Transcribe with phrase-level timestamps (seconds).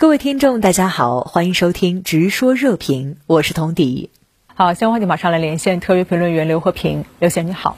[0.00, 4.08] 各位听众，大家好，欢迎收听《直说热评》，我是童迪。
[4.46, 7.76] 好，先欢迎马上来连线特约评论员刘和平，刘先生你好。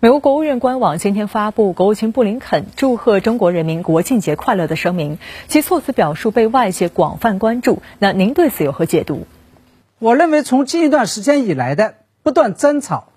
[0.00, 5.18] 美国国务院官网今天发布国务卿布林肯祝贺中国人民国庆节快乐的声明，
[5.48, 7.82] 其措辞表述被外界广泛关注。
[7.98, 9.26] 那您对此有何解读？
[9.98, 13.08] 我认为，从近一段时间以来的不断争吵，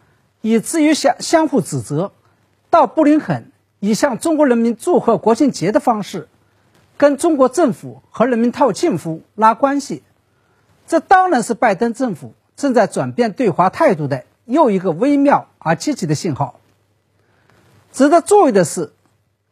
[0.41, 2.12] 以至于相相互指责，
[2.70, 6.28] 到布林肯以向中国人民祝贺国庆节的方式。
[7.02, 10.04] 跟中国政府和人民套近乎、拉关系，
[10.86, 16.59] 这当然是拜登政府正在转变对华态度的又一个微妙而积极的信号。
[17.92, 18.94] 值得注意的是，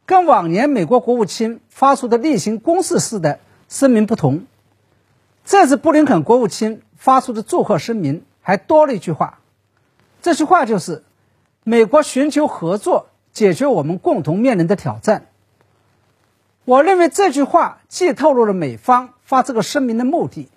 [0.06, 4.46] 跟往年美国国务卿发出的例行公事式的声明不同，
[5.44, 9.40] 这次布林肯国务卿发出的祝贺声明还多了一句话，
[10.22, 11.02] 这句话就是
[11.64, 15.26] ：“美国寻求合作，解决我们共同面临的挑战。”
[16.64, 20.48] 我认为这句话既透露了美方发这个声明的目的，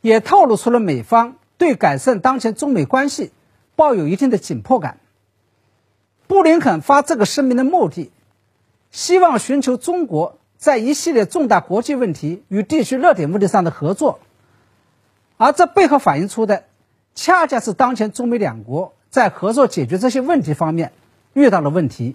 [0.00, 3.32] 也透露出了美方对改善当前中美关系
[3.74, 4.98] 抱有一定的紧迫感。
[6.26, 8.12] 布林肯发这个声明的目的，
[8.92, 14.20] 希望寻求中国在一系列重大国际问题与地区热点问题上的合作，
[15.38, 16.64] 而这背后反映出的，
[17.16, 20.92] 恰恰是当前中美两国在合作解决这些问题方面
[21.32, 22.14] 遇到了问题。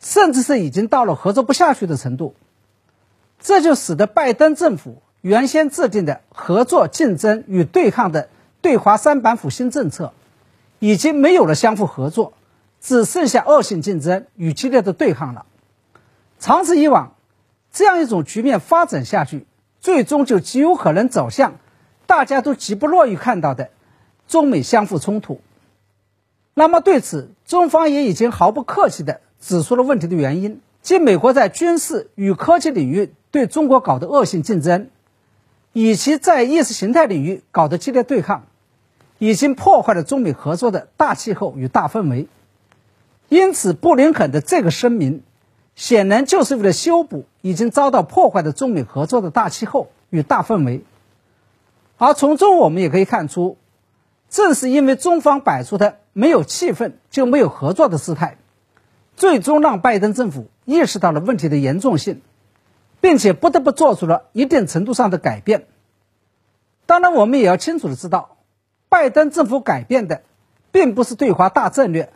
[0.00, 2.34] 甚至是已经到了合作不下去的程度，
[3.38, 8.30] 这就使得拜登政府原先制定的合作、竞争与对抗的
[8.62, 10.14] 对华三板斧新政策，
[10.78, 12.32] 已经没有了相互合作，
[12.80, 15.44] 只剩下恶性竞争与激烈的对抗了。
[16.38, 17.14] 长此以往，
[17.70, 19.46] 这样一种局面发展下去，
[19.80, 21.58] 最终就极有可能走向
[22.06, 23.68] 大家都极不乐意看到的
[24.26, 25.42] 中美相互冲突。
[26.54, 29.20] 那么对此，中方也已经毫不客气的。
[29.40, 34.90] 指出了问题的原因，即美国在军事与科技领域对中国搞的恶性竞争，
[35.72, 38.44] 以及在意识形态领域搞的激烈对抗，
[39.18, 42.28] 已经破坏了中美合作的大气候与大氛围。
[43.28, 45.22] 因此，布林肯的这个声明，
[45.74, 50.82] 显然就是为了修补已经遭到破坏的中美合作的大气候与大氛围。
[51.96, 53.56] 而从中我们也可以看出，
[54.28, 58.36] 正是因为中方摆出的没有气氛就没有合作的姿态。
[59.20, 62.22] 最终让拜登政府意识到了问题的严重性，
[63.02, 65.66] 并且不得不做出了一定程度上的改变。
[66.86, 68.38] 当然，我们也要清楚的知道，
[68.88, 70.22] 拜登政府改变的
[70.72, 72.14] 并不是对华大战略，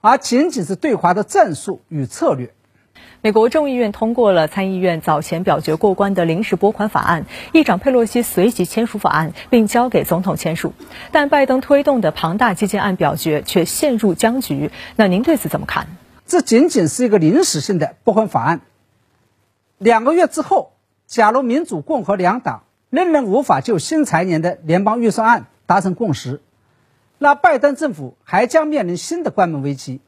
[0.00, 2.54] 而仅仅是对华的战术与策略。
[3.20, 10.72] 美国众议院通过了参议院早前表决过关的临时拨款法案，议长佩洛西随即签署法案，并交给总统签署。
[11.12, 14.70] 但拜登推动的庞大基建案表决却陷入僵局。
[14.96, 15.88] 那您对此怎么看？
[16.28, 18.60] 这仅仅是一个临时性的拨款法案。
[19.78, 20.72] 两个月之后，
[21.06, 26.42] 假如民主、共和两党仍然无法就新财年的联邦预算案达成共识，
[27.16, 30.00] 那拜登政府还将面临新的关门危机。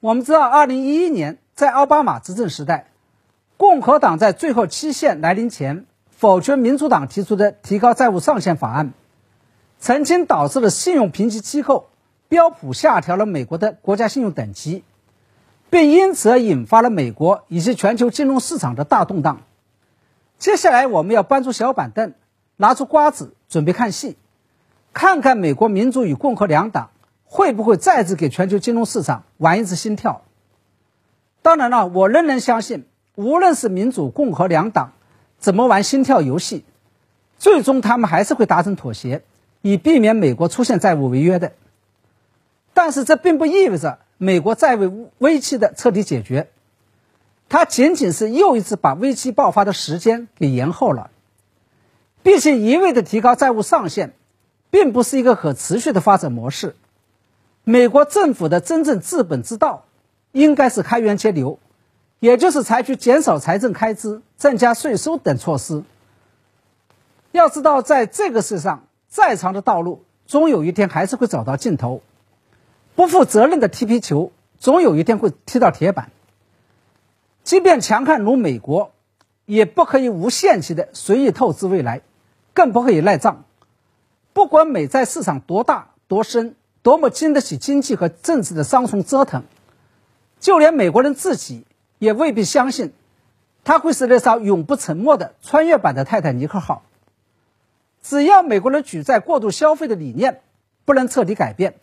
[0.00, 2.88] 我们知道，二零一一年在奥巴马执政时代，
[3.56, 8.92] 共和党在最后期限来临前否决民主党提出的提高债务上限法案，
[9.78, 11.88] 曾经导致了信用评级机构
[12.28, 14.82] 标普下调了美国的国家信用等级。
[15.72, 19.40] 并因此而引发了美国以及全球金融市场的大动荡。
[20.36, 22.12] 接下来，我们要搬出小板凳，
[22.58, 24.18] 拿出瓜子，准备看戏，
[24.92, 26.90] 看看美国民主与共和两党
[27.24, 30.20] 会不会再次给全球金融市场玩一次心跳。
[31.40, 32.84] 当然了，我仍然相信，
[33.14, 34.92] 无论是民主、共和两党
[35.38, 36.66] 怎么玩心跳游戏，
[37.38, 39.22] 最终他们还是会达成妥协，
[39.62, 41.52] 以避免美国出现债务违约的。
[42.74, 44.00] 但是，这并不意味着。
[44.18, 46.50] 美国债务危机的彻底解决，
[47.48, 51.10] 它仅仅是又一次把危机爆发的时间给延后了。
[52.22, 54.14] 毕竟，一味的提高债务上限，
[54.70, 56.76] 并不是一个可持续的发展模式。
[57.64, 59.84] 美国政府的真正治本之道，
[60.30, 61.58] 应该是开源节流，
[62.20, 65.82] 也就是采取减少财政开支、增加税收等措施。
[67.32, 72.02] 要知道，在这个世上，再长的道路，终有一天还是会走到尽头。
[72.94, 76.10] 不负责任的踢皮球，总有一天会踢到铁板。
[77.42, 78.92] 即便强悍如美国，
[79.46, 82.02] 也不可以无限期的随意透支未来，
[82.54, 83.44] 更不可以赖账。
[84.32, 89.42] 不管美债市场多大多深，多么经得起经济和政治的双重折腾，
[90.38, 91.64] 就连美国人自己
[91.98, 92.92] 也未必相信，
[93.64, 96.82] 它会是那艘永不沉没的穿越版的泰坦尼克号。
[98.02, 100.42] 只要美国人举债过度消费的理念
[100.84, 101.74] 不能彻底改变。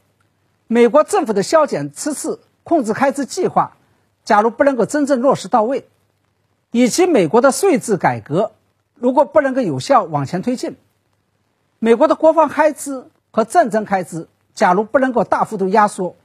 [0.72, 3.76] 美国政府的削减赤字、控制开支计划，
[4.24, 5.88] 假如不能够真正落实到位，
[6.70, 8.52] 以及美国的税制改革
[8.94, 10.78] 如果不能够有效往前推进，
[11.80, 16.16] 美国的国防开支和战争开支假如不能够大幅度压缩，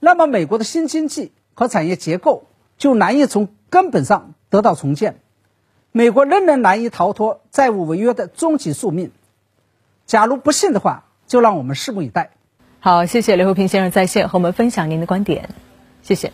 [0.00, 2.46] 那么美国的新经济和产业结构
[2.76, 5.20] 就难以从根本上得到重建，
[5.92, 9.12] 美国仍然难以逃脱债务违约的终极宿命。
[10.06, 12.32] 假如不信的话，就让我们拭目以待。
[12.84, 15.48] 好，谢谢刘和平先生在线和我们分享您的观点，
[16.02, 16.30] 谢谢。